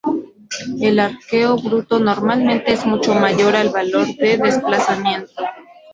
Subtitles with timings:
[0.79, 5.43] El arqueo bruto normalmente es mucho mayor al valor de desplazamiento.